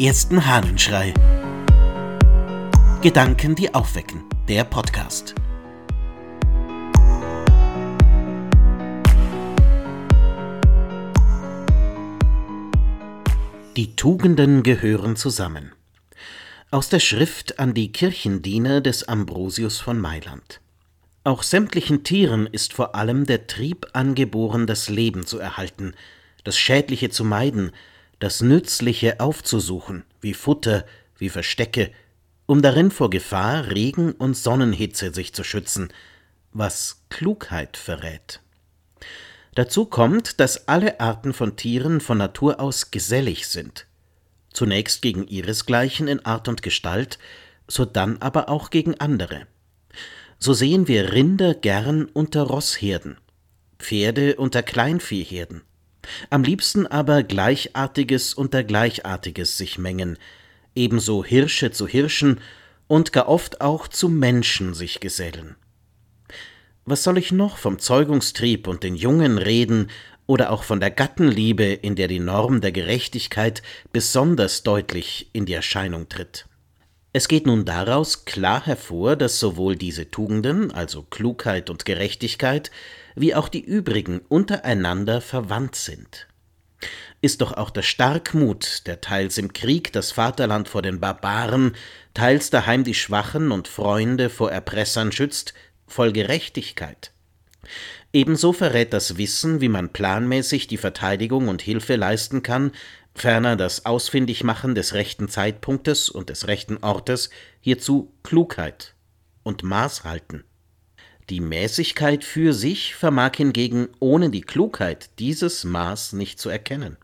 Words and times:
ersten 0.00 0.46
Hahnenschrei. 0.46 1.12
Gedanken, 3.02 3.54
die 3.54 3.74
aufwecken. 3.74 4.24
Der 4.48 4.64
Podcast. 4.64 5.34
Die 13.76 13.94
Tugenden 13.94 14.62
gehören 14.62 15.16
zusammen. 15.16 15.72
Aus 16.70 16.88
der 16.88 17.00
Schrift 17.00 17.58
an 17.58 17.74
die 17.74 17.92
Kirchendiener 17.92 18.80
des 18.80 19.06
Ambrosius 19.06 19.80
von 19.80 20.00
Mailand. 20.00 20.62
Auch 21.24 21.42
sämtlichen 21.42 22.04
Tieren 22.04 22.46
ist 22.46 22.72
vor 22.72 22.94
allem 22.94 23.26
der 23.26 23.46
Trieb 23.48 23.88
angeboren, 23.92 24.66
das 24.66 24.88
Leben 24.88 25.26
zu 25.26 25.38
erhalten, 25.38 25.92
das 26.42 26.56
Schädliche 26.56 27.10
zu 27.10 27.22
meiden, 27.22 27.72
das 28.20 28.42
Nützliche 28.42 29.18
aufzusuchen, 29.18 30.04
wie 30.20 30.34
Futter, 30.34 30.86
wie 31.18 31.30
Verstecke, 31.30 31.90
um 32.46 32.62
darin 32.62 32.90
vor 32.90 33.10
Gefahr, 33.10 33.70
Regen 33.70 34.12
und 34.12 34.36
Sonnenhitze 34.36 35.12
sich 35.12 35.32
zu 35.32 35.42
schützen, 35.42 35.92
was 36.52 37.02
Klugheit 37.08 37.76
verrät. 37.76 38.40
Dazu 39.54 39.86
kommt, 39.86 40.38
dass 40.38 40.68
alle 40.68 41.00
Arten 41.00 41.32
von 41.32 41.56
Tieren 41.56 42.00
von 42.00 42.18
Natur 42.18 42.60
aus 42.60 42.90
gesellig 42.90 43.48
sind, 43.48 43.86
zunächst 44.52 45.02
gegen 45.02 45.26
ihresgleichen 45.26 46.06
in 46.06 46.24
Art 46.24 46.48
und 46.48 46.62
Gestalt, 46.62 47.18
sodann 47.68 48.18
aber 48.18 48.48
auch 48.48 48.70
gegen 48.70 49.00
andere. 49.00 49.46
So 50.38 50.52
sehen 50.52 50.88
wir 50.88 51.12
Rinder 51.12 51.54
gern 51.54 52.06
unter 52.06 52.42
Rossherden, 52.42 53.16
Pferde 53.78 54.36
unter 54.36 54.62
Kleinviehherden, 54.62 55.62
am 56.30 56.42
liebsten 56.42 56.86
aber 56.86 57.22
Gleichartiges 57.22 58.34
unter 58.34 58.64
Gleichartiges 58.64 59.56
sich 59.58 59.78
mengen, 59.78 60.18
ebenso 60.74 61.24
Hirsche 61.24 61.70
zu 61.70 61.86
Hirschen 61.86 62.40
und 62.86 63.12
gar 63.12 63.28
oft 63.28 63.60
auch 63.60 63.88
zu 63.88 64.08
Menschen 64.08 64.74
sich 64.74 65.00
gesellen. 65.00 65.56
Was 66.84 67.04
soll 67.04 67.18
ich 67.18 67.30
noch 67.30 67.56
vom 67.56 67.78
Zeugungstrieb 67.78 68.66
und 68.66 68.82
den 68.82 68.96
Jungen 68.96 69.38
reden 69.38 69.90
oder 70.26 70.50
auch 70.50 70.64
von 70.64 70.80
der 70.80 70.90
Gattenliebe, 70.90 71.64
in 71.64 71.94
der 71.94 72.08
die 72.08 72.18
Norm 72.18 72.60
der 72.60 72.72
Gerechtigkeit 72.72 73.62
besonders 73.92 74.62
deutlich 74.62 75.28
in 75.32 75.46
die 75.46 75.54
Erscheinung 75.54 76.08
tritt? 76.08 76.46
Es 77.12 77.26
geht 77.26 77.44
nun 77.44 77.64
daraus 77.64 78.24
klar 78.24 78.66
hervor, 78.66 79.16
dass 79.16 79.40
sowohl 79.40 79.74
diese 79.74 80.10
Tugenden, 80.10 80.70
also 80.70 81.02
Klugheit 81.02 81.68
und 81.68 81.84
Gerechtigkeit, 81.84 82.70
wie 83.16 83.34
auch 83.34 83.48
die 83.48 83.64
übrigen 83.64 84.20
untereinander 84.28 85.20
verwandt 85.20 85.74
sind. 85.74 86.28
Ist 87.20 87.40
doch 87.40 87.52
auch 87.52 87.70
der 87.70 87.82
Starkmut, 87.82 88.86
der 88.86 89.00
teils 89.00 89.38
im 89.38 89.52
Krieg 89.52 89.92
das 89.92 90.12
Vaterland 90.12 90.68
vor 90.68 90.82
den 90.82 91.00
Barbaren, 91.00 91.74
teils 92.14 92.48
daheim 92.50 92.84
die 92.84 92.94
Schwachen 92.94 93.50
und 93.50 93.66
Freunde 93.66 94.30
vor 94.30 94.52
Erpressern 94.52 95.10
schützt, 95.10 95.52
voll 95.88 96.12
Gerechtigkeit. 96.12 97.10
Ebenso 98.12 98.52
verrät 98.52 98.92
das 98.92 99.18
Wissen, 99.18 99.60
wie 99.60 99.68
man 99.68 99.92
planmäßig 99.92 100.66
die 100.66 100.78
Verteidigung 100.78 101.48
und 101.48 101.62
Hilfe 101.62 101.96
leisten 101.96 102.42
kann, 102.42 102.72
ferner 103.20 103.56
das 103.56 103.84
Ausfindigmachen 103.84 104.74
des 104.74 104.94
rechten 104.94 105.28
Zeitpunktes 105.28 106.08
und 106.08 106.30
des 106.30 106.46
rechten 106.46 106.78
Ortes, 106.78 107.28
hierzu 107.60 108.14
Klugheit 108.22 108.94
und 109.42 109.62
Maß 109.62 110.04
halten. 110.04 110.44
Die 111.28 111.40
Mäßigkeit 111.40 112.24
für 112.24 112.52
sich 112.52 112.94
vermag 112.94 113.32
hingegen 113.36 113.88
ohne 114.00 114.30
die 114.30 114.40
Klugheit 114.40 115.10
dieses 115.18 115.64
Maß 115.64 116.14
nicht 116.14 116.40
zu 116.40 116.48
erkennen. 116.48 116.96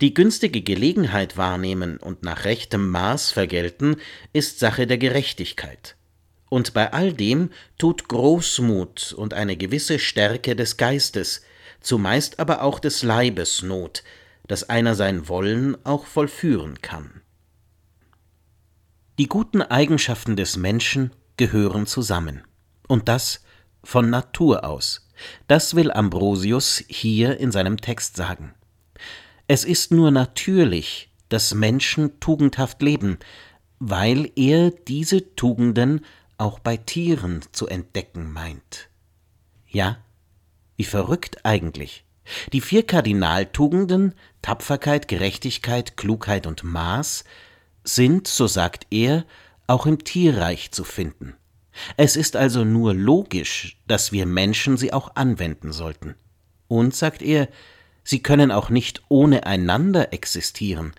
Die 0.00 0.14
günstige 0.14 0.62
Gelegenheit 0.62 1.36
wahrnehmen 1.36 1.98
und 1.98 2.22
nach 2.22 2.44
rechtem 2.44 2.88
Maß 2.88 3.30
vergelten, 3.30 3.96
ist 4.32 4.58
Sache 4.58 4.86
der 4.86 4.98
Gerechtigkeit. 4.98 5.96
Und 6.48 6.72
bei 6.72 6.92
all 6.92 7.12
dem 7.12 7.50
tut 7.78 8.08
Großmut 8.08 9.12
und 9.12 9.34
eine 9.34 9.56
gewisse 9.56 9.98
Stärke 9.98 10.56
des 10.56 10.78
Geistes, 10.78 11.42
zumeist 11.80 12.40
aber 12.40 12.62
auch 12.62 12.80
des 12.80 13.02
Leibes 13.02 13.62
Not, 13.62 14.02
dass 14.50 14.68
einer 14.68 14.96
sein 14.96 15.28
Wollen 15.28 15.76
auch 15.86 16.06
vollführen 16.06 16.82
kann. 16.82 17.20
Die 19.16 19.28
guten 19.28 19.62
Eigenschaften 19.62 20.34
des 20.34 20.56
Menschen 20.56 21.12
gehören 21.36 21.86
zusammen 21.86 22.42
und 22.88 23.08
das 23.08 23.44
von 23.84 24.10
Natur 24.10 24.64
aus. 24.64 25.08
Das 25.46 25.76
will 25.76 25.92
Ambrosius 25.92 26.82
hier 26.88 27.38
in 27.38 27.52
seinem 27.52 27.76
Text 27.76 28.16
sagen. 28.16 28.52
Es 29.46 29.64
ist 29.64 29.92
nur 29.92 30.10
natürlich, 30.10 31.12
dass 31.28 31.54
Menschen 31.54 32.18
tugendhaft 32.18 32.82
leben, 32.82 33.20
weil 33.78 34.32
er 34.34 34.72
diese 34.72 35.36
Tugenden 35.36 36.04
auch 36.38 36.58
bei 36.58 36.76
Tieren 36.76 37.42
zu 37.52 37.68
entdecken 37.68 38.32
meint. 38.32 38.88
Ja, 39.68 39.98
wie 40.76 40.82
verrückt 40.82 41.44
eigentlich. 41.44 42.04
Die 42.52 42.60
vier 42.60 42.86
Kardinaltugenden 42.86 44.14
Tapferkeit, 44.42 45.08
Gerechtigkeit, 45.08 45.96
Klugheit 45.96 46.46
und 46.46 46.64
Maß 46.64 47.24
sind, 47.84 48.28
so 48.28 48.46
sagt 48.46 48.86
er, 48.90 49.24
auch 49.66 49.86
im 49.86 50.04
Tierreich 50.04 50.72
zu 50.72 50.84
finden. 50.84 51.34
Es 51.96 52.16
ist 52.16 52.36
also 52.36 52.64
nur 52.64 52.94
logisch, 52.94 53.78
dass 53.86 54.12
wir 54.12 54.26
Menschen 54.26 54.76
sie 54.76 54.92
auch 54.92 55.14
anwenden 55.14 55.72
sollten. 55.72 56.14
Und, 56.68 56.94
sagt 56.94 57.22
er, 57.22 57.48
sie 58.04 58.22
können 58.22 58.50
auch 58.50 58.70
nicht 58.70 59.02
ohne 59.08 59.46
einander 59.46 60.12
existieren, 60.12 60.92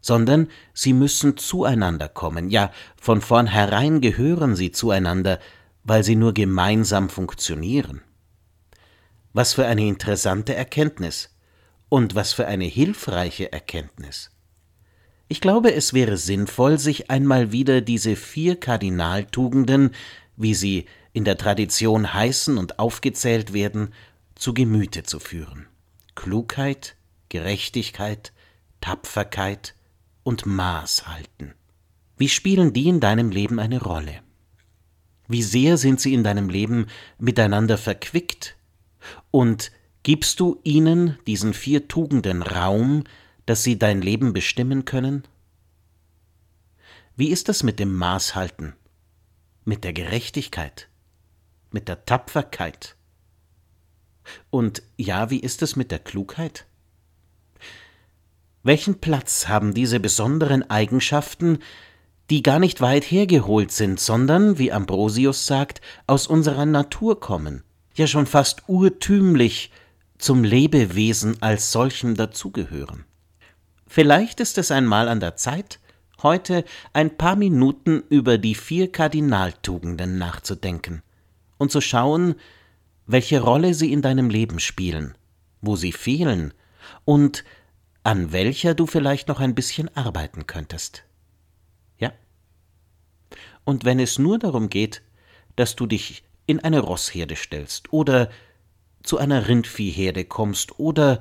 sondern 0.00 0.48
sie 0.72 0.92
müssen 0.92 1.36
zueinander 1.36 2.08
kommen, 2.08 2.50
ja, 2.50 2.70
von 3.00 3.20
vornherein 3.20 4.00
gehören 4.00 4.54
sie 4.54 4.70
zueinander, 4.70 5.40
weil 5.82 6.04
sie 6.04 6.16
nur 6.16 6.34
gemeinsam 6.34 7.08
funktionieren. 7.08 8.02
Was 9.34 9.52
für 9.52 9.66
eine 9.66 9.86
interessante 9.86 10.54
Erkenntnis 10.54 11.36
und 11.88 12.14
was 12.14 12.32
für 12.32 12.46
eine 12.46 12.64
hilfreiche 12.64 13.52
Erkenntnis. 13.52 14.30
Ich 15.26 15.40
glaube, 15.40 15.74
es 15.74 15.92
wäre 15.92 16.16
sinnvoll, 16.16 16.78
sich 16.78 17.10
einmal 17.10 17.50
wieder 17.50 17.80
diese 17.80 18.14
vier 18.14 18.58
Kardinaltugenden, 18.60 19.90
wie 20.36 20.54
sie 20.54 20.86
in 21.12 21.24
der 21.24 21.36
Tradition 21.36 22.14
heißen 22.14 22.56
und 22.56 22.78
aufgezählt 22.78 23.52
werden, 23.52 23.92
zu 24.36 24.54
Gemüte 24.54 25.02
zu 25.02 25.18
führen. 25.18 25.66
Klugheit, 26.14 26.96
Gerechtigkeit, 27.28 28.32
Tapferkeit 28.80 29.74
und 30.22 30.46
Maß 30.46 31.08
halten. 31.08 31.54
Wie 32.16 32.28
spielen 32.28 32.72
die 32.72 32.88
in 32.88 33.00
deinem 33.00 33.30
Leben 33.30 33.58
eine 33.58 33.82
Rolle? 33.82 34.20
Wie 35.26 35.42
sehr 35.42 35.76
sind 35.76 36.00
sie 36.00 36.14
in 36.14 36.22
deinem 36.22 36.48
Leben 36.48 36.86
miteinander 37.18 37.78
verquickt? 37.78 38.56
Und 39.30 39.72
gibst 40.02 40.40
du 40.40 40.60
ihnen, 40.64 41.18
diesen 41.26 41.54
vier 41.54 41.88
Tugenden, 41.88 42.42
Raum, 42.42 43.04
dass 43.46 43.62
sie 43.62 43.78
dein 43.78 44.00
Leben 44.00 44.32
bestimmen 44.32 44.84
können? 44.84 45.24
Wie 47.16 47.28
ist 47.28 47.48
es 47.48 47.62
mit 47.62 47.78
dem 47.78 47.94
Maßhalten, 47.94 48.74
mit 49.64 49.84
der 49.84 49.92
Gerechtigkeit, 49.92 50.88
mit 51.70 51.88
der 51.88 52.04
Tapferkeit? 52.04 52.96
Und 54.50 54.82
ja, 54.96 55.30
wie 55.30 55.40
ist 55.40 55.62
es 55.62 55.76
mit 55.76 55.90
der 55.90 55.98
Klugheit? 55.98 56.66
Welchen 58.62 58.98
Platz 59.00 59.48
haben 59.48 59.74
diese 59.74 60.00
besonderen 60.00 60.68
Eigenschaften, 60.70 61.58
die 62.30 62.42
gar 62.42 62.58
nicht 62.58 62.80
weit 62.80 63.04
hergeholt 63.04 63.70
sind, 63.70 64.00
sondern, 64.00 64.58
wie 64.58 64.72
Ambrosius 64.72 65.46
sagt, 65.46 65.82
aus 66.06 66.26
unserer 66.26 66.64
Natur 66.64 67.20
kommen, 67.20 67.62
ja 67.98 68.06
schon 68.06 68.26
fast 68.26 68.62
urtümlich 68.68 69.70
zum 70.18 70.44
Lebewesen 70.44 71.40
als 71.42 71.72
solchem 71.72 72.14
dazugehören? 72.14 73.04
Vielleicht 73.86 74.40
ist 74.40 74.58
es 74.58 74.70
einmal 74.70 75.08
an 75.08 75.20
der 75.20 75.36
Zeit, 75.36 75.78
heute 76.22 76.64
ein 76.92 77.16
paar 77.16 77.36
Minuten 77.36 78.02
über 78.08 78.38
die 78.38 78.54
vier 78.54 78.90
Kardinaltugenden 78.90 80.18
nachzudenken 80.18 81.02
und 81.58 81.70
zu 81.70 81.80
schauen, 81.80 82.34
welche 83.06 83.40
Rolle 83.40 83.74
sie 83.74 83.92
in 83.92 84.02
deinem 84.02 84.30
Leben 84.30 84.58
spielen, 84.58 85.16
wo 85.60 85.76
sie 85.76 85.92
fehlen 85.92 86.54
und 87.04 87.44
an 88.02 88.32
welcher 88.32 88.74
du 88.74 88.86
vielleicht 88.86 89.28
noch 89.28 89.40
ein 89.40 89.54
bisschen 89.54 89.94
arbeiten 89.96 90.46
könntest. 90.46 91.04
Ja? 91.98 92.12
Und 93.64 93.84
wenn 93.84 94.00
es 94.00 94.18
nur 94.18 94.38
darum 94.38 94.68
geht, 94.68 95.02
dass 95.56 95.76
du 95.76 95.86
dich 95.86 96.24
in 96.46 96.60
eine 96.60 96.80
Rossherde 96.80 97.36
stellst 97.36 97.92
oder 97.92 98.30
zu 99.02 99.18
einer 99.18 99.48
Rindviehherde 99.48 100.24
kommst 100.24 100.78
oder 100.78 101.20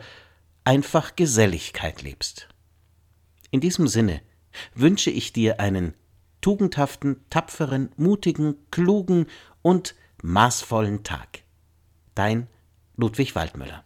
einfach 0.63 1.15
Geselligkeit 1.15 2.01
lebst. 2.01 2.47
In 3.51 3.61
diesem 3.61 3.87
Sinne 3.87 4.21
wünsche 4.73 5.11
ich 5.11 5.33
dir 5.33 5.59
einen 5.59 5.93
tugendhaften, 6.41 7.25
tapferen, 7.29 7.91
mutigen, 7.97 8.55
klugen 8.71 9.27
und 9.61 9.95
maßvollen 10.21 11.03
Tag. 11.03 11.43
Dein 12.15 12.47
Ludwig 12.95 13.35
Waldmüller 13.35 13.85